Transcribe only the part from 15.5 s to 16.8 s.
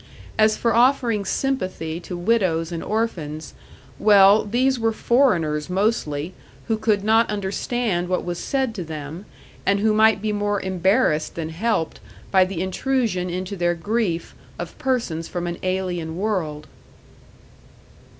alien world.